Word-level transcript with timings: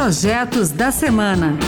Projetos 0.00 0.70
da 0.70 0.92
Semana. 0.92 1.58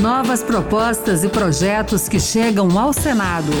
Novas 0.00 0.42
propostas 0.42 1.22
e 1.22 1.28
projetos 1.28 2.08
que 2.08 2.18
chegam 2.18 2.78
ao 2.78 2.94
Senado. 2.94 3.52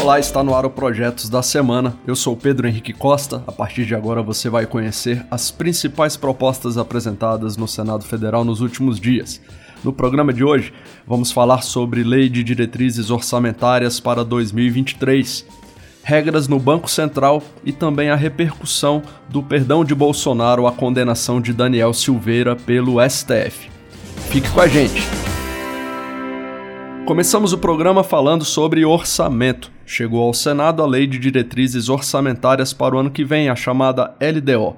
Olá, 0.00 0.20
está 0.20 0.40
no 0.44 0.54
ar 0.54 0.64
o 0.64 0.70
Projetos 0.70 1.28
da 1.28 1.42
Semana. 1.42 1.98
Eu 2.06 2.14
sou 2.14 2.36
Pedro 2.36 2.68
Henrique 2.68 2.92
Costa. 2.92 3.42
A 3.44 3.50
partir 3.50 3.86
de 3.86 3.94
agora 3.96 4.22
você 4.22 4.48
vai 4.48 4.66
conhecer 4.66 5.26
as 5.32 5.50
principais 5.50 6.16
propostas 6.16 6.78
apresentadas 6.78 7.56
no 7.56 7.66
Senado 7.66 8.04
Federal 8.04 8.44
nos 8.44 8.60
últimos 8.60 9.00
dias. 9.00 9.40
No 9.82 9.92
programa 9.92 10.32
de 10.32 10.44
hoje, 10.44 10.72
vamos 11.04 11.32
falar 11.32 11.62
sobre 11.62 12.04
Lei 12.04 12.28
de 12.28 12.44
Diretrizes 12.44 13.10
Orçamentárias 13.10 13.98
para 13.98 14.24
2023, 14.24 15.44
regras 16.06 16.46
no 16.46 16.60
Banco 16.60 16.88
Central 16.88 17.42
e 17.64 17.72
também 17.72 18.10
a 18.10 18.14
repercussão 18.14 19.02
do 19.28 19.42
perdão 19.42 19.84
de 19.84 19.92
Bolsonaro 19.92 20.64
à 20.68 20.70
condenação 20.70 21.40
de 21.40 21.52
Daniel 21.52 21.92
Silveira 21.92 22.54
pelo 22.54 22.98
STF. 23.10 23.68
Fique 24.30 24.48
com 24.50 24.60
a 24.60 24.68
gente! 24.68 25.02
Começamos 27.04 27.52
o 27.52 27.58
programa 27.58 28.04
falando 28.04 28.44
sobre 28.44 28.84
orçamento. 28.84 29.72
Chegou 29.84 30.22
ao 30.22 30.32
Senado 30.32 30.80
a 30.80 30.86
Lei 30.86 31.08
de 31.08 31.18
Diretrizes 31.18 31.88
Orçamentárias 31.88 32.72
para 32.72 32.94
o 32.94 32.98
ano 33.00 33.10
que 33.10 33.24
vem, 33.24 33.48
a 33.48 33.56
chamada 33.56 34.14
LDO. 34.20 34.76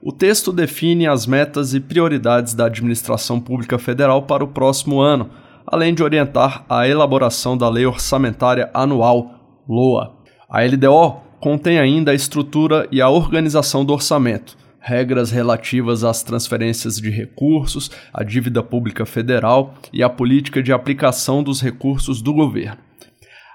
O 0.00 0.12
texto 0.12 0.52
define 0.52 1.08
as 1.08 1.26
metas 1.26 1.74
e 1.74 1.80
prioridades 1.80 2.54
da 2.54 2.66
administração 2.66 3.40
pública 3.40 3.76
federal 3.76 4.22
para 4.22 4.44
o 4.44 4.48
próximo 4.48 5.00
ano, 5.00 5.30
além 5.66 5.92
de 5.92 6.04
orientar 6.04 6.64
a 6.68 6.86
elaboração 6.86 7.58
da 7.58 7.68
Lei 7.68 7.86
Orçamentária 7.86 8.70
Anual, 8.72 9.34
LOA. 9.68 10.19
A 10.50 10.62
LDO 10.64 11.20
contém 11.38 11.78
ainda 11.78 12.10
a 12.10 12.14
estrutura 12.14 12.88
e 12.90 13.00
a 13.00 13.08
organização 13.08 13.84
do 13.84 13.92
orçamento, 13.92 14.58
regras 14.80 15.30
relativas 15.30 16.02
às 16.02 16.24
transferências 16.24 16.96
de 16.96 17.08
recursos, 17.08 17.88
à 18.12 18.24
dívida 18.24 18.60
pública 18.60 19.06
federal 19.06 19.74
e 19.92 20.02
à 20.02 20.08
política 20.08 20.60
de 20.60 20.72
aplicação 20.72 21.40
dos 21.40 21.62
recursos 21.62 22.20
do 22.20 22.34
governo. 22.34 22.78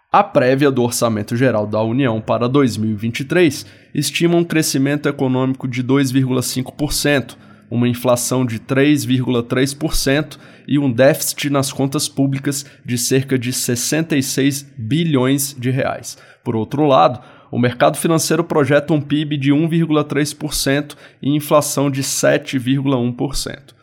A 0.09 0.23
prévia 0.23 0.71
do 0.71 0.83
Orçamento 0.83 1.35
Geral 1.35 1.67
da 1.67 1.81
União 1.81 2.21
para 2.21 2.47
2023 2.47 3.65
estima 3.93 4.37
um 4.37 4.45
crescimento 4.45 5.09
econômico 5.09 5.67
de 5.67 5.83
2,5%, 5.83 7.35
uma 7.69 7.87
inflação 7.87 8.43
de 8.45 8.59
3,3% 8.59 10.37
e 10.67 10.79
um 10.79 10.91
déficit 10.91 11.49
nas 11.49 11.71
contas 11.71 12.09
públicas 12.09 12.65
de 12.83 12.97
cerca 12.97 13.37
de 13.37 13.53
66 13.53 14.73
bilhões 14.77 15.55
de 15.57 15.69
reais. 15.69 16.17
Por 16.43 16.55
outro 16.55 16.85
lado, 16.85 17.19
o 17.51 17.59
mercado 17.59 17.97
financeiro 17.97 18.43
projeta 18.43 18.93
um 18.93 19.01
PIB 19.01 19.37
de 19.37 19.51
1,3% 19.51 20.95
e 21.21 21.35
inflação 21.35 21.89
de 21.89 22.03
7,1%. 22.03 23.73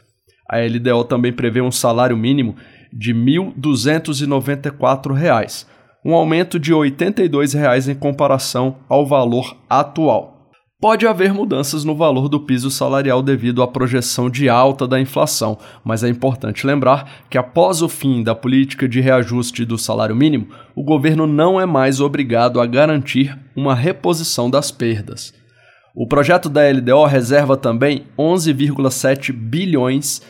A 0.49 0.59
LDO 0.59 1.05
também 1.05 1.33
prevê 1.33 1.63
um 1.63 1.71
salário 1.71 2.17
mínimo 2.17 2.57
de 2.93 3.13
R$ 3.13 3.19
1.294, 3.57 5.67
um 6.05 6.15
aumento 6.15 6.59
de 6.59 6.75
82 6.75 7.53
reais 7.55 7.89
em 7.89 7.95
comparação 7.95 8.79
ao 8.89 9.07
valor 9.07 9.57
atual. 9.71 10.32
Pode 10.83 11.07
haver 11.07 11.33
mudanças 11.33 11.85
no 11.85 11.95
valor 11.95 12.29
do 12.29 12.41
piso 12.41 12.69
salarial 12.69 13.23
devido 13.23 13.63
à 13.63 13.69
projeção 13.69 14.29
de 14.29 14.49
alta 14.49 14.85
da 14.85 15.01
inflação, 15.01 15.57
mas 15.85 16.03
é 16.03 16.09
importante 16.09 16.67
lembrar 16.67 17.23
que 17.31 17.39
após 17.39 17.83
o 17.83 17.89
fim 17.89 18.21
da 18.21 18.35
política 18.35 18.89
de 18.89 19.01
reajuste 19.01 19.65
do 19.65 19.79
salário 19.79 20.17
mínimo, 20.17 20.49
o 20.75 20.83
governo 20.83 21.25
não 21.25 21.61
é 21.61 21.65
mais 21.65 22.01
obrigado 22.01 22.61
a 22.61 22.67
garantir 22.67 23.39
uma 23.55 23.77
reposição 23.77 24.51
das 24.51 24.73
perdas. 24.73 25.33
O 25.95 26.05
projeto 26.05 26.49
da 26.49 26.69
LDO 26.69 27.05
reserva 27.05 27.57
também 27.57 28.07
11,7 28.19 29.33
bilhões 29.33 30.21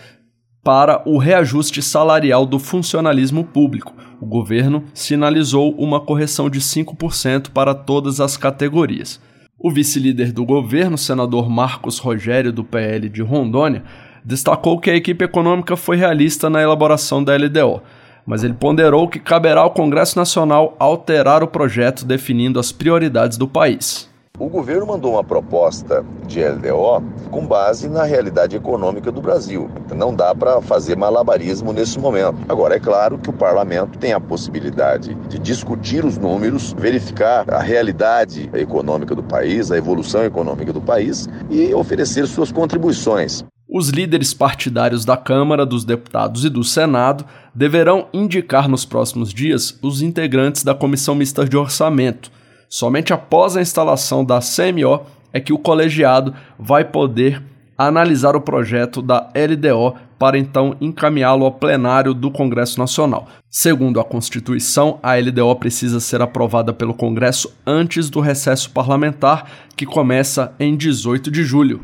para 0.62 1.02
o 1.06 1.16
reajuste 1.16 1.80
salarial 1.80 2.44
do 2.44 2.58
funcionalismo 2.58 3.42
público. 3.42 3.94
O 4.20 4.26
governo 4.26 4.84
sinalizou 4.92 5.74
uma 5.76 5.98
correção 5.98 6.50
de 6.50 6.60
5% 6.60 7.48
para 7.48 7.74
todas 7.74 8.20
as 8.20 8.36
categorias. 8.36 9.18
O 9.64 9.70
vice-líder 9.70 10.32
do 10.32 10.44
governo, 10.44 10.98
senador 10.98 11.48
Marcos 11.48 12.00
Rogério, 12.00 12.52
do 12.52 12.64
PL 12.64 13.08
de 13.08 13.22
Rondônia, 13.22 13.84
destacou 14.24 14.76
que 14.80 14.90
a 14.90 14.96
equipe 14.96 15.24
econômica 15.24 15.76
foi 15.76 15.96
realista 15.96 16.50
na 16.50 16.60
elaboração 16.60 17.22
da 17.22 17.36
LDO, 17.36 17.80
mas 18.26 18.42
ele 18.42 18.54
ponderou 18.54 19.06
que 19.06 19.20
caberá 19.20 19.60
ao 19.60 19.70
Congresso 19.70 20.18
Nacional 20.18 20.74
alterar 20.80 21.44
o 21.44 21.46
projeto 21.46 22.04
definindo 22.04 22.58
as 22.58 22.72
prioridades 22.72 23.38
do 23.38 23.46
país. 23.46 24.11
O 24.38 24.48
governo 24.48 24.86
mandou 24.86 25.12
uma 25.12 25.22
proposta 25.22 26.02
de 26.26 26.42
LDO 26.42 27.02
com 27.30 27.46
base 27.46 27.86
na 27.86 28.04
realidade 28.04 28.56
econômica 28.56 29.12
do 29.12 29.20
Brasil. 29.20 29.70
Não 29.94 30.14
dá 30.14 30.34
para 30.34 30.60
fazer 30.62 30.96
malabarismo 30.96 31.70
nesse 31.70 31.98
momento. 31.98 32.38
Agora, 32.48 32.76
é 32.76 32.80
claro 32.80 33.18
que 33.18 33.28
o 33.28 33.32
parlamento 33.32 33.98
tem 33.98 34.14
a 34.14 34.20
possibilidade 34.20 35.14
de 35.28 35.38
discutir 35.38 36.02
os 36.02 36.16
números, 36.16 36.74
verificar 36.78 37.44
a 37.52 37.60
realidade 37.60 38.48
econômica 38.54 39.14
do 39.14 39.22
país, 39.22 39.70
a 39.70 39.76
evolução 39.76 40.24
econômica 40.24 40.72
do 40.72 40.80
país 40.80 41.28
e 41.50 41.74
oferecer 41.74 42.26
suas 42.26 42.50
contribuições. 42.50 43.44
Os 43.68 43.90
líderes 43.90 44.32
partidários 44.32 45.04
da 45.04 45.16
Câmara, 45.16 45.66
dos 45.66 45.84
Deputados 45.84 46.44
e 46.46 46.48
do 46.48 46.64
Senado 46.64 47.24
deverão 47.54 48.08
indicar 48.14 48.66
nos 48.66 48.86
próximos 48.86 49.32
dias 49.32 49.78
os 49.82 50.00
integrantes 50.00 50.64
da 50.64 50.74
Comissão 50.74 51.14
Mista 51.14 51.44
de 51.44 51.56
Orçamento 51.56 52.30
Somente 52.72 53.12
após 53.12 53.54
a 53.54 53.60
instalação 53.60 54.24
da 54.24 54.38
CMO 54.38 55.04
é 55.30 55.38
que 55.38 55.52
o 55.52 55.58
colegiado 55.58 56.32
vai 56.58 56.82
poder 56.82 57.42
analisar 57.76 58.34
o 58.34 58.40
projeto 58.40 59.02
da 59.02 59.30
LDO 59.36 59.94
para 60.18 60.38
então 60.38 60.74
encaminhá-lo 60.80 61.44
ao 61.44 61.52
plenário 61.52 62.14
do 62.14 62.30
Congresso 62.30 62.78
Nacional. 62.78 63.28
Segundo 63.50 64.00
a 64.00 64.04
Constituição, 64.04 64.98
a 65.02 65.16
LDO 65.16 65.54
precisa 65.56 66.00
ser 66.00 66.22
aprovada 66.22 66.72
pelo 66.72 66.94
Congresso 66.94 67.54
antes 67.66 68.08
do 68.08 68.20
recesso 68.20 68.70
parlamentar, 68.70 69.50
que 69.76 69.84
começa 69.84 70.54
em 70.58 70.74
18 70.74 71.30
de 71.30 71.44
julho. 71.44 71.82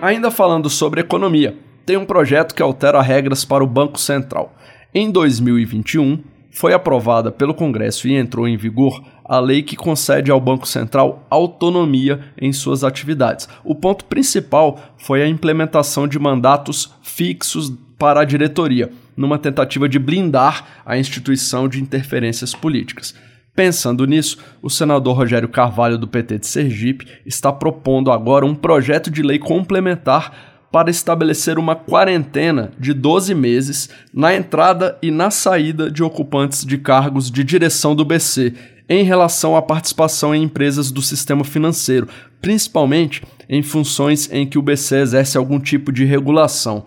Ainda 0.00 0.30
falando 0.30 0.70
sobre 0.70 1.02
economia, 1.02 1.54
tem 1.84 1.98
um 1.98 2.06
projeto 2.06 2.54
que 2.54 2.62
altera 2.62 3.02
regras 3.02 3.44
para 3.44 3.62
o 3.62 3.66
Banco 3.66 4.00
Central. 4.00 4.54
Em 4.94 5.10
2021, 5.10 6.18
foi 6.54 6.72
aprovada 6.72 7.32
pelo 7.32 7.52
Congresso 7.52 8.06
e 8.06 8.14
entrou 8.14 8.46
em 8.46 8.56
vigor 8.56 9.02
a 9.24 9.40
lei 9.40 9.60
que 9.60 9.74
concede 9.74 10.30
ao 10.30 10.40
Banco 10.40 10.68
Central 10.68 11.26
autonomia 11.28 12.20
em 12.40 12.52
suas 12.52 12.84
atividades. 12.84 13.48
O 13.64 13.74
ponto 13.74 14.04
principal 14.04 14.78
foi 14.96 15.20
a 15.20 15.28
implementação 15.28 16.06
de 16.06 16.16
mandatos 16.16 16.94
fixos 17.02 17.72
para 17.98 18.20
a 18.20 18.24
diretoria, 18.24 18.92
numa 19.16 19.36
tentativa 19.36 19.88
de 19.88 19.98
blindar 19.98 20.82
a 20.86 20.96
instituição 20.96 21.68
de 21.68 21.82
interferências 21.82 22.54
políticas. 22.54 23.14
Pensando 23.54 24.06
nisso, 24.06 24.38
o 24.62 24.70
senador 24.70 25.16
Rogério 25.16 25.48
Carvalho, 25.48 25.98
do 25.98 26.06
PT 26.06 26.38
de 26.38 26.46
Sergipe, 26.46 27.06
está 27.26 27.52
propondo 27.52 28.12
agora 28.12 28.46
um 28.46 28.54
projeto 28.54 29.10
de 29.10 29.22
lei 29.22 29.38
complementar 29.38 30.53
para 30.74 30.90
estabelecer 30.90 31.56
uma 31.56 31.76
quarentena 31.76 32.72
de 32.76 32.92
12 32.92 33.32
meses 33.32 33.88
na 34.12 34.34
entrada 34.34 34.98
e 35.00 35.08
na 35.08 35.30
saída 35.30 35.88
de 35.88 36.02
ocupantes 36.02 36.66
de 36.66 36.78
cargos 36.78 37.30
de 37.30 37.44
direção 37.44 37.94
do 37.94 38.04
BC 38.04 38.52
em 38.88 39.04
relação 39.04 39.56
à 39.56 39.62
participação 39.62 40.34
em 40.34 40.42
empresas 40.42 40.90
do 40.90 41.00
sistema 41.00 41.44
financeiro, 41.44 42.08
principalmente 42.42 43.22
em 43.48 43.62
funções 43.62 44.28
em 44.32 44.44
que 44.44 44.58
o 44.58 44.62
BC 44.62 44.96
exerce 44.96 45.38
algum 45.38 45.60
tipo 45.60 45.92
de 45.92 46.04
regulação. 46.04 46.84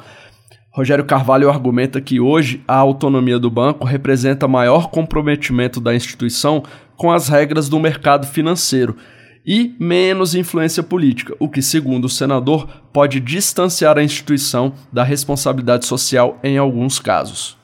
Rogério 0.70 1.06
Carvalho 1.06 1.50
argumenta 1.50 2.02
que 2.02 2.20
hoje 2.20 2.62
a 2.68 2.76
autonomia 2.76 3.40
do 3.40 3.50
banco 3.50 3.86
representa 3.86 4.50
maior 4.50 4.90
comprometimento 4.90 5.80
da 5.80 5.96
instituição 5.96 6.62
com 6.98 7.10
as 7.10 7.30
regras 7.30 7.70
do 7.70 7.80
mercado 7.80 8.28
financeiro 8.28 8.98
e 9.48 9.74
menos 9.80 10.36
influência 10.36 10.84
política, 10.84 11.34
o 11.40 11.48
que, 11.48 11.62
segundo 11.62 12.06
o 12.06 12.10
senador, 12.10 12.68
pode 12.92 13.22
distanciar 13.22 13.98
a 13.98 14.04
instituição 14.04 14.74
da 14.92 15.06
responsabilidade 15.06 15.86
social 15.86 16.38
em 16.44 16.58
alguns 16.58 17.00
casos. 17.00 17.58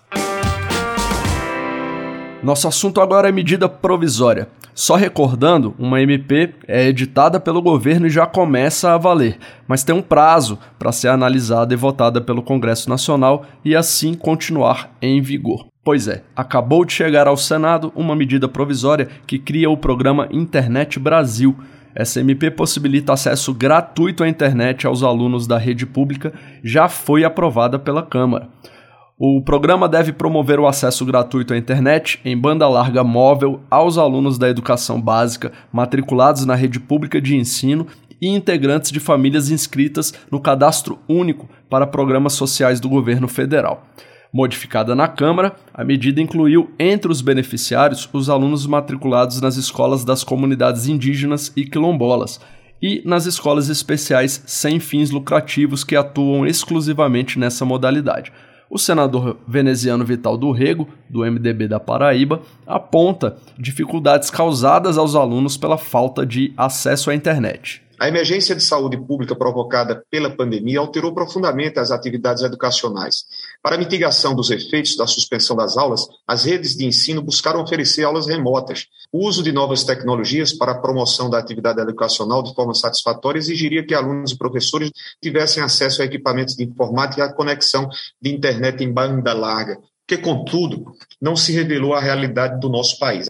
Nosso 2.41 2.67
assunto 2.67 3.01
agora 3.01 3.27
é 3.27 3.31
medida 3.31 3.67
provisória. 3.67 4.47
Só 4.73 4.95
recordando, 4.95 5.75
uma 5.77 6.01
MP 6.01 6.55
é 6.67 6.87
editada 6.87 7.39
pelo 7.39 7.61
governo 7.61 8.07
e 8.07 8.09
já 8.09 8.25
começa 8.25 8.91
a 8.91 8.97
valer, 8.97 9.37
mas 9.67 9.83
tem 9.83 9.93
um 9.93 10.01
prazo 10.01 10.57
para 10.79 10.91
ser 10.91 11.09
analisada 11.09 11.73
e 11.73 11.77
votada 11.77 12.19
pelo 12.19 12.41
Congresso 12.41 12.89
Nacional 12.89 13.45
e 13.63 13.75
assim 13.75 14.15
continuar 14.15 14.95
em 15.01 15.21
vigor. 15.21 15.67
Pois 15.83 16.07
é, 16.07 16.23
acabou 16.35 16.85
de 16.85 16.93
chegar 16.93 17.27
ao 17.27 17.35
Senado 17.35 17.91
uma 17.93 18.15
medida 18.15 18.47
provisória 18.47 19.09
que 19.27 19.37
cria 19.37 19.69
o 19.69 19.77
programa 19.77 20.29
Internet 20.31 20.97
Brasil. 20.97 21.55
Essa 21.95 22.19
MP 22.19 22.49
possibilita 22.49 23.13
acesso 23.13 23.53
gratuito 23.53 24.23
à 24.23 24.27
internet 24.27 24.87
aos 24.87 25.03
alunos 25.03 25.45
da 25.45 25.57
rede 25.57 25.85
pública, 25.85 26.33
já 26.63 26.89
foi 26.89 27.23
aprovada 27.23 27.77
pela 27.77 28.01
Câmara. 28.01 28.49
O 29.17 29.41
programa 29.41 29.87
deve 29.87 30.11
promover 30.11 30.59
o 30.59 30.67
acesso 30.67 31.05
gratuito 31.05 31.53
à 31.53 31.57
internet 31.57 32.19
em 32.25 32.35
banda 32.35 32.67
larga 32.67 33.03
móvel 33.03 33.61
aos 33.69 33.97
alunos 33.97 34.39
da 34.39 34.49
educação 34.49 34.99
básica 34.99 35.51
matriculados 35.71 36.45
na 36.45 36.55
rede 36.55 36.79
pública 36.79 37.21
de 37.21 37.35
ensino 37.35 37.85
e 38.19 38.27
integrantes 38.27 38.91
de 38.91 38.99
famílias 38.99 39.51
inscritas 39.51 40.13
no 40.31 40.39
Cadastro 40.39 40.97
Único 41.07 41.47
para 41.69 41.85
Programas 41.85 42.33
Sociais 42.33 42.79
do 42.79 42.89
Governo 42.89 43.27
Federal. 43.27 43.85
Modificada 44.33 44.95
na 44.95 45.07
Câmara, 45.07 45.55
a 45.71 45.83
medida 45.83 46.19
incluiu 46.19 46.71
entre 46.79 47.11
os 47.11 47.21
beneficiários 47.21 48.09
os 48.11 48.31
alunos 48.31 48.65
matriculados 48.65 49.39
nas 49.39 49.57
escolas 49.57 50.03
das 50.03 50.23
comunidades 50.23 50.87
indígenas 50.87 51.53
e 51.55 51.63
quilombolas 51.63 52.39
e 52.81 53.03
nas 53.05 53.27
escolas 53.27 53.69
especiais 53.69 54.41
sem 54.47 54.79
fins 54.79 55.11
lucrativos 55.11 55.83
que 55.83 55.95
atuam 55.95 56.47
exclusivamente 56.47 57.37
nessa 57.37 57.63
modalidade. 57.63 58.33
O 58.71 58.79
senador 58.79 59.37
veneziano 59.47 60.03
Vital 60.03 60.35
do 60.35 60.51
Rego, 60.51 60.89
do 61.07 61.19
MDB 61.19 61.67
da 61.67 61.79
Paraíba, 61.79 62.41
aponta 62.65 63.37
dificuldades 63.55 64.31
causadas 64.31 64.97
aos 64.97 65.13
alunos 65.13 65.57
pela 65.57 65.77
falta 65.77 66.25
de 66.25 66.51
acesso 66.57 67.11
à 67.11 67.13
internet. 67.13 67.83
A 67.99 68.07
emergência 68.07 68.55
de 68.55 68.63
saúde 68.63 68.97
pública 68.97 69.35
provocada 69.35 70.03
pela 70.09 70.29
pandemia 70.29 70.79
alterou 70.79 71.13
profundamente 71.13 71.79
as 71.79 71.91
atividades 71.91 72.41
educacionais. 72.43 73.25
Para 73.63 73.77
mitigação 73.77 74.35
dos 74.35 74.51
efeitos 74.51 74.97
da 74.97 75.07
suspensão 75.07 75.55
das 75.55 75.77
aulas, 75.77 76.05
as 76.27 76.43
redes 76.43 76.75
de 76.75 76.85
ensino 76.85 77.21
buscaram 77.21 77.61
oferecer 77.61 78.03
aulas 78.03 78.27
remotas. 78.27 78.87
O 79.09 79.25
uso 79.25 79.41
de 79.41 79.53
novas 79.53 79.85
tecnologias 79.85 80.51
para 80.51 80.73
a 80.73 80.77
promoção 80.77 81.29
da 81.29 81.39
atividade 81.39 81.79
educacional 81.79 82.43
de 82.43 82.53
forma 82.53 82.73
satisfatória 82.73 83.39
exigiria 83.39 83.85
que 83.85 83.93
alunos 83.93 84.33
e 84.33 84.37
professores 84.37 84.91
tivessem 85.21 85.63
acesso 85.63 86.01
a 86.01 86.05
equipamentos 86.05 86.57
de 86.57 86.65
informática 86.65 87.21
e 87.21 87.23
a 87.23 87.31
conexão 87.31 87.87
de 88.21 88.35
internet 88.35 88.83
em 88.83 88.91
banda 88.91 89.31
larga, 89.31 89.79
que, 90.05 90.17
contudo, 90.17 90.93
não 91.21 91.37
se 91.37 91.53
revelou 91.53 91.93
a 91.93 92.01
realidade 92.01 92.59
do 92.59 92.67
nosso 92.67 92.99
país. 92.99 93.29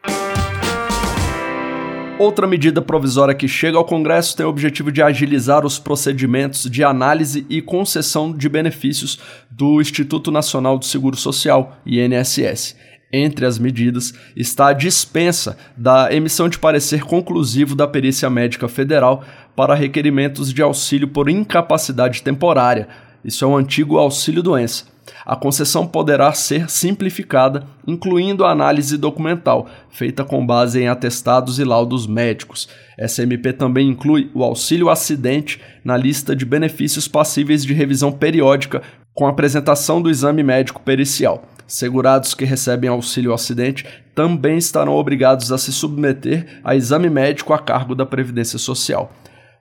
Outra 2.20 2.46
medida 2.46 2.80
provisória 2.80 3.34
que 3.34 3.48
chega 3.48 3.76
ao 3.76 3.86
Congresso 3.86 4.38
tem 4.38 4.46
o 4.46 4.50
objetivo 4.50 4.92
de 4.92 5.02
agilizar 5.02 5.66
os 5.66 5.80
procedimentos 5.80 6.70
de 6.70 6.84
análise 6.84 7.44
e 7.50 7.60
concessão 7.60 8.32
de 8.32 8.48
benefícios 8.48 9.20
do 9.50 9.82
Instituto 9.82 10.32
Nacional 10.32 10.78
do 10.78 10.86
Seguro 10.86 11.18
Social, 11.18 11.78
INSS. 11.84 12.76
Entre 13.12 13.46
as 13.48 13.58
medidas 13.58 14.14
está 14.36 14.68
a 14.68 14.74
dispensa 14.74 15.58
da 15.76 16.14
emissão 16.14 16.48
de 16.48 16.60
parecer 16.60 17.04
conclusivo 17.04 17.76
da 17.76 17.88
Perícia 17.88 18.30
Médica 18.30 18.68
Federal 18.68 19.24
para 19.56 19.76
requerimentos 19.76 20.54
de 20.54 20.62
auxílio 20.62 21.08
por 21.08 21.30
incapacidade 21.30 22.22
temporária. 22.22 22.88
Isso 23.24 23.44
é 23.46 23.48
o 23.48 23.56
antigo 23.56 23.98
auxílio-doença 23.98 24.94
a 25.26 25.36
concessão 25.36 25.88
poderá 25.88 26.32
ser 26.34 26.70
simplificada, 26.70 27.66
incluindo 27.88 28.44
a 28.44 28.52
análise 28.52 28.98
documental, 28.98 29.68
feita 29.90 30.24
com 30.24 30.46
base 30.46 30.82
em 30.82 30.88
atestados 30.88 31.60
e 31.60 31.64
laudos 31.64 32.08
médicos. 32.08 32.68
Essa 32.98 33.24
MP 33.24 33.54
também 33.54 33.88
inclui 33.88 34.30
o 34.34 34.44
auxílio 34.44 34.90
acidente 34.90 35.62
na 35.84 35.96
lista 35.96 36.36
de 36.36 36.46
benefícios 36.46 37.08
passíveis 37.08 37.66
de 37.66 37.74
revisão 37.74 38.12
periódica 38.12 38.82
com 39.14 39.28
apresentação 39.28 40.02
do 40.02 40.10
exame 40.10 40.44
médico 40.44 40.82
pericial. 40.82 41.44
Segurados 41.66 42.34
que 42.34 42.44
recebem 42.44 42.90
auxílio 42.90 43.34
acidente 43.34 43.86
também 44.14 44.58
estarão 44.58 44.94
obrigados 44.94 45.52
a 45.52 45.58
se 45.58 45.72
submeter 45.72 46.60
a 46.64 46.76
exame 46.76 47.10
médico 47.10 47.54
a 47.54 47.60
cargo 47.60 47.96
da 47.96 48.06
Previdência 48.06 48.60
Social. 48.60 49.12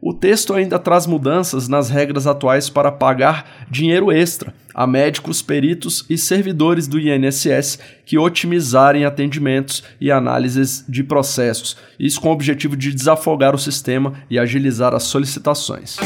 O 0.05 0.13
texto 0.13 0.53
ainda 0.53 0.81
traz 0.81 1.07
mudanças 1.07 1.69
nas 1.69 1.89
regras 1.89 2.27
atuais 2.27 2.69
para 2.69 2.91
pagar 2.91 3.67
dinheiro 3.71 4.11
extra 4.11 4.53
a 4.75 4.85
médicos, 4.85 5.41
peritos 5.41 6.05
e 6.11 6.19
servidores 6.19 6.89
do 6.89 6.99
INSS 6.99 7.79
que 8.05 8.19
otimizarem 8.19 9.05
atendimentos 9.05 9.85
e 10.01 10.11
análises 10.11 10.85
de 10.89 11.05
processos, 11.05 11.77
isso 12.01 12.21
com 12.21 12.31
o 12.31 12.33
objetivo 12.33 12.77
de 12.77 12.93
desafogar 12.93 13.55
o 13.55 13.59
sistema 13.59 14.15
e 14.29 14.41
agilizar 14.41 14.93
as 14.93 15.05
solicitações. 15.05 15.99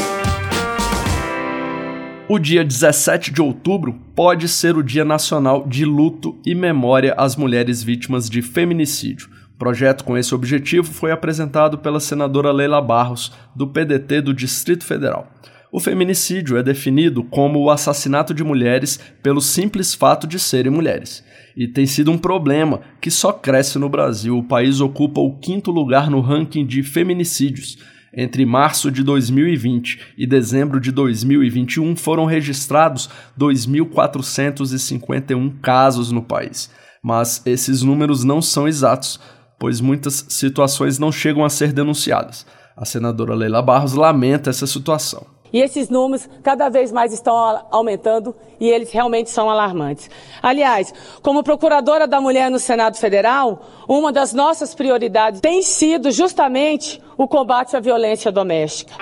O 2.29 2.37
dia 2.37 2.63
17 2.63 3.31
de 3.31 3.41
outubro 3.41 3.99
pode 4.13 4.47
ser 4.47 4.77
o 4.77 4.83
Dia 4.83 5.05
Nacional 5.05 5.65
de 5.65 5.85
Luto 5.85 6.37
e 6.45 6.53
Memória 6.53 7.15
às 7.17 7.35
Mulheres 7.35 7.81
Vítimas 7.81 8.29
de 8.29 8.43
Feminicídio. 8.43 9.36
Projeto 9.57 10.03
com 10.03 10.17
esse 10.17 10.35
objetivo 10.35 10.91
foi 10.91 11.11
apresentado 11.11 11.79
pela 11.79 11.99
senadora 11.99 12.51
Leila 12.51 12.81
Barros, 12.81 13.31
do 13.55 13.67
PDT 13.67 14.21
do 14.21 14.33
Distrito 14.33 14.85
Federal. 14.85 15.31
O 15.71 15.79
feminicídio 15.79 16.57
é 16.57 16.63
definido 16.63 17.23
como 17.23 17.59
o 17.59 17.69
assassinato 17.69 18.33
de 18.33 18.43
mulheres 18.43 18.99
pelo 19.21 19.39
simples 19.41 19.93
fato 19.93 20.25
de 20.25 20.39
serem 20.39 20.71
mulheres. 20.71 21.23
E 21.55 21.67
tem 21.67 21.85
sido 21.85 22.11
um 22.11 22.17
problema 22.17 22.81
que 23.01 23.11
só 23.11 23.33
cresce 23.33 23.77
no 23.77 23.89
Brasil. 23.89 24.37
O 24.37 24.43
país 24.43 24.79
ocupa 24.79 25.19
o 25.19 25.37
quinto 25.39 25.71
lugar 25.71 26.09
no 26.09 26.21
ranking 26.21 26.65
de 26.65 26.81
feminicídios. 26.83 27.77
Entre 28.13 28.45
março 28.45 28.89
de 28.89 29.03
2020 29.03 30.13
e 30.17 30.25
dezembro 30.25 30.79
de 30.79 30.89
2021 30.91 31.93
foram 31.95 32.25
registrados 32.25 33.09
2.451 33.37 35.59
casos 35.61 36.11
no 36.11 36.21
país. 36.21 36.71
Mas 37.03 37.41
esses 37.45 37.83
números 37.83 38.23
não 38.23 38.41
são 38.41 38.67
exatos, 38.67 39.19
pois 39.59 39.81
muitas 39.81 40.25
situações 40.29 40.99
não 40.99 41.11
chegam 41.11 41.43
a 41.43 41.49
ser 41.49 41.73
denunciadas. 41.73 42.45
A 42.75 42.85
senadora 42.85 43.33
Leila 43.33 43.61
Barros 43.61 43.93
lamenta 43.93 44.49
essa 44.49 44.67
situação. 44.67 45.25
E 45.51 45.61
esses 45.61 45.89
números 45.89 46.29
cada 46.43 46.69
vez 46.69 46.91
mais 46.91 47.13
estão 47.13 47.33
aumentando 47.71 48.35
e 48.59 48.69
eles 48.69 48.91
realmente 48.91 49.29
são 49.29 49.49
alarmantes. 49.49 50.09
Aliás, 50.41 50.93
como 51.21 51.41
procuradora 51.41 52.05
da 52.05 52.19
mulher 52.19 52.51
no 52.51 52.59
Senado 52.59 52.97
Federal, 52.97 53.65
uma 53.87 54.11
das 54.11 54.33
nossas 54.33 54.75
prioridades 54.75 55.39
tem 55.39 55.61
sido 55.61 56.11
justamente 56.11 57.01
o 57.17 57.27
combate 57.27 57.75
à 57.77 57.79
violência 57.79 58.31
doméstica. 58.31 58.93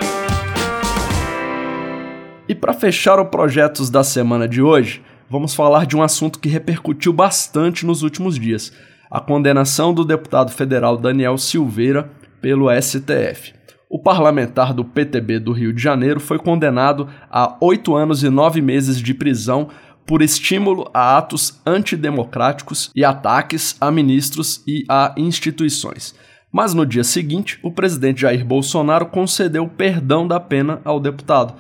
E 2.48 2.54
para 2.54 2.74
fechar 2.74 3.20
o 3.20 3.26
projetos 3.26 3.90
da 3.90 4.04
semana 4.04 4.48
de 4.48 4.62
hoje, 4.62 5.04
vamos 5.28 5.56
falar 5.56 5.88
de 5.88 5.98
um 5.98 6.04
assunto 6.04 6.40
que 6.40 6.48
repercutiu 6.48 7.12
bastante 7.12 7.88
nos 7.88 8.04
últimos 8.04 8.38
dias 8.38 8.72
a 9.10 9.20
condenação 9.20 9.94
do 9.94 10.04
deputado 10.04 10.52
federal 10.52 10.98
Daniel 10.98 11.38
Silveira 11.38 12.10
pelo 12.42 12.70
STF. 12.82 13.54
O 13.90 14.00
parlamentar 14.00 14.74
do 14.74 14.84
PTB 14.84 15.40
do 15.40 15.52
Rio 15.52 15.72
de 15.72 15.82
Janeiro 15.82 16.20
foi 16.20 16.38
condenado 16.38 17.08
a 17.30 17.56
oito 17.62 17.96
anos 17.96 18.24
e 18.24 18.30
nove 18.30 18.62
meses 18.62 19.00
de 19.00 19.14
prisão 19.14 19.70
por 20.06 20.22
estímulo 20.22 20.90
a 20.94 21.18
atos 21.18 21.62
antidemocráticos 21.66 22.92
e 22.96 23.04
ataques 23.04 23.76
a 23.80 23.92
ministros 23.92 24.62
e 24.68 24.84
a 24.90 25.14
instituições. 25.18 26.14
Mas 26.52 26.74
no 26.74 26.86
dia 26.86 27.04
seguinte, 27.04 27.60
o 27.64 27.72
presidente 27.72 28.22
Jair 28.22 28.46
Bolsonaro 28.46 29.08
concedeu 29.08 29.68
perdão 29.68 30.28
da 30.28 30.40
pena 30.40 30.82
ao 30.86 31.00
deputado 31.00 31.56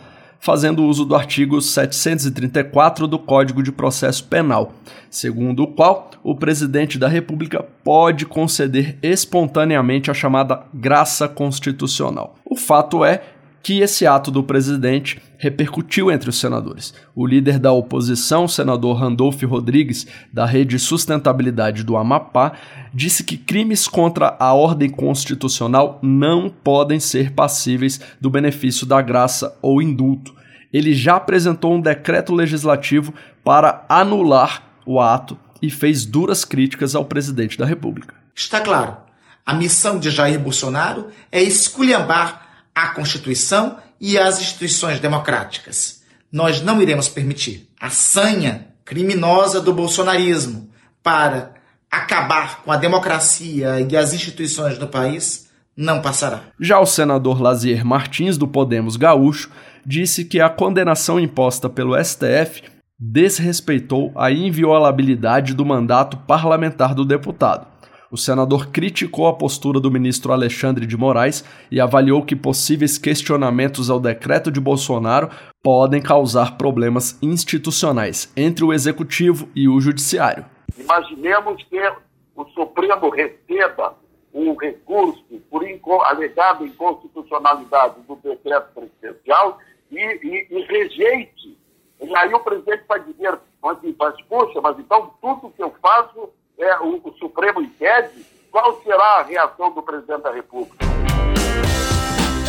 fazendo 0.46 0.86
uso 0.86 1.06
do 1.06 1.16
artigo 1.16 1.60
734 1.60 3.08
do 3.08 3.18
Código 3.18 3.64
de 3.64 3.72
Processo 3.72 4.24
Penal, 4.26 4.74
segundo 5.10 5.64
o 5.64 5.68
qual 5.68 6.12
o 6.24 6.36
presidente 6.36 7.00
da 7.00 7.08
República 7.08 7.66
pode 7.84 8.28
conceder 8.28 8.96
espontaneamente 9.02 10.12
a 10.12 10.14
chamada 10.14 10.62
graça 10.72 11.28
constitucional. 11.28 12.36
O 12.46 12.56
fato 12.56 13.04
é 13.04 13.24
que 13.66 13.80
esse 13.80 14.06
ato 14.06 14.30
do 14.30 14.44
presidente 14.44 15.20
repercutiu 15.40 16.12
entre 16.12 16.30
os 16.30 16.40
senadores. 16.40 16.94
O 17.16 17.26
líder 17.26 17.58
da 17.58 17.72
oposição, 17.72 18.48
senador 18.48 18.96
Randolph 18.96 19.42
Rodrigues, 19.42 20.06
da 20.32 20.46
Rede 20.46 20.78
Sustentabilidade 20.78 21.84
do 21.84 21.98
Amapá, 21.98 22.52
disse 22.94 23.24
que 23.24 23.36
crimes 23.36 23.88
contra 23.88 24.38
a 24.40 24.54
ordem 24.54 24.88
constitucional 24.88 25.98
não 26.04 26.48
podem 26.48 27.00
ser 27.00 27.32
passíveis 27.32 28.00
do 28.22 28.30
benefício 28.30 28.86
da 28.86 29.02
graça 29.02 29.58
ou 29.64 29.82
indulto. 29.82 30.36
Ele 30.72 30.94
já 30.94 31.16
apresentou 31.16 31.74
um 31.74 31.82
decreto 31.82 32.36
legislativo 32.36 33.16
para 33.44 33.84
anular 33.90 34.62
o 34.86 35.00
ato 35.00 35.36
e 35.60 35.72
fez 35.72 36.06
duras 36.06 36.46
críticas 36.46 36.94
ao 36.94 37.04
presidente 37.04 37.58
da 37.58 37.66
República. 37.66 38.14
Está 38.36 38.62
claro, 38.62 38.96
a 39.44 39.56
missão 39.56 39.98
de 39.98 40.12
Jair 40.12 40.40
Bolsonaro 40.40 41.08
é 41.32 41.42
esculhambar 41.42 42.45
a 42.76 42.90
Constituição 42.90 43.78
e 44.00 44.18
as 44.20 44.42
instituições 44.42 45.00
democráticas. 45.00 46.04
Nós 46.32 46.62
não 46.62 46.82
iremos 46.82 47.08
permitir 47.08 47.70
a 47.80 47.90
sanha 47.90 48.68
criminosa 48.84 49.62
do 49.62 49.74
bolsonarismo 49.74 50.70
para 51.02 51.54
acabar 51.90 52.62
com 52.64 52.72
a 52.72 52.78
democracia 52.78 53.80
e 53.90 53.96
as 53.96 54.14
instituições 54.14 54.78
do 54.78 54.88
país 54.88 55.50
não 55.78 56.02
passará. 56.02 56.42
Já 56.60 56.80
o 56.80 56.86
senador 56.86 57.42
Lazier 57.42 57.86
Martins, 57.86 58.38
do 58.38 58.48
Podemos 58.48 58.98
Gaúcho, 58.98 59.50
disse 59.86 60.26
que 60.26 60.42
a 60.42 60.50
condenação 60.50 61.20
imposta 61.20 61.70
pelo 61.70 61.96
STF 62.04 62.64
desrespeitou 63.00 64.12
a 64.16 64.32
inviolabilidade 64.32 65.54
do 65.54 65.66
mandato 65.66 66.18
parlamentar 66.18 66.94
do 66.94 67.06
deputado 67.06 67.75
o 68.12 68.18
senador 68.18 68.68
criticou 68.68 69.28
a 69.28 69.34
postura 69.34 69.80
do 69.80 69.92
ministro 69.92 70.32
Alexandre 70.32 70.86
de 70.86 70.98
Moraes 70.98 71.44
e 71.72 71.80
avaliou 71.80 72.24
que 72.24 72.36
possíveis 72.36 72.98
questionamentos 72.98 73.90
ao 73.90 74.00
decreto 74.00 74.52
de 74.52 74.60
Bolsonaro 74.60 75.30
podem 75.64 76.02
causar 76.02 76.58
problemas 76.58 77.18
institucionais 77.22 78.32
entre 78.38 78.64
o 78.64 78.72
executivo 78.72 79.50
e 79.56 79.68
o 79.68 79.80
judiciário. 79.80 80.46
Imaginemos 80.78 81.64
que 81.64 81.82
o 82.36 82.46
Supremo 82.50 83.10
receba 83.10 83.96
um 84.34 84.54
recurso 84.56 85.24
por 85.50 85.68
inco 85.68 86.02
alegada 86.02 86.64
inconstitucionalidade 86.66 87.96
do 88.08 88.16
decreto 88.18 88.68
presidencial 88.74 89.58
e, 89.90 89.98
e, 89.98 90.48
e, 90.52 90.62
rejeite. 90.66 91.58
E 92.02 92.18
aí 92.18 92.34
o 92.34 92.40
presidente 92.42 92.84
vai 92.88 93.00
dizer, 93.00 93.40
mas, 93.64 93.78
mas 93.98 94.22
poxa, 94.24 94.60
mas 94.62 94.78
então 94.78 95.14
tudo 95.22 95.54
que 95.56 95.64
eu 95.64 95.74
faço 95.82 96.30
é 96.58 96.80
o, 96.80 97.02
o 97.04 97.14
Supremo 97.18 97.62
impede? 97.62 98.26
Será 99.06 99.20
a 99.20 99.24
reação 99.24 99.72
do 99.72 99.84
presidente 99.84 100.24
da 100.24 100.32
República? 100.32 100.84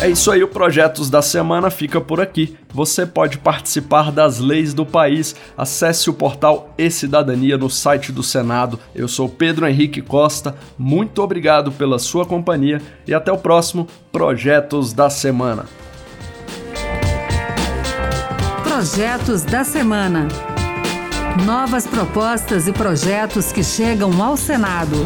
É 0.01 0.09
isso 0.09 0.31
aí, 0.31 0.43
o 0.43 0.47
Projetos 0.47 1.07
da 1.07 1.21
Semana 1.21 1.69
fica 1.69 2.01
por 2.01 2.19
aqui. 2.19 2.57
Você 2.73 3.05
pode 3.05 3.37
participar 3.37 4.11
das 4.11 4.39
leis 4.39 4.73
do 4.73 4.85
país. 4.85 5.35
Acesse 5.55 6.09
o 6.09 6.13
portal 6.13 6.73
E-Cidadania 6.77 7.57
no 7.57 7.69
site 7.69 8.11
do 8.11 8.23
Senado. 8.23 8.79
Eu 8.95 9.07
sou 9.07 9.29
Pedro 9.29 9.67
Henrique 9.67 10.01
Costa. 10.01 10.55
Muito 10.77 11.21
obrigado 11.21 11.71
pela 11.71 11.99
sua 11.99 12.25
companhia 12.25 12.81
e 13.07 13.13
até 13.13 13.31
o 13.31 13.37
próximo 13.37 13.87
Projetos 14.11 14.93
da 14.93 15.11
Semana. 15.11 15.65
Projetos 18.63 19.43
da 19.43 19.63
Semana. 19.63 20.27
Novas 21.45 21.85
propostas 21.85 22.67
e 22.67 22.73
projetos 22.73 23.51
que 23.51 23.63
chegam 23.63 24.23
ao 24.23 24.35
Senado. 24.35 24.97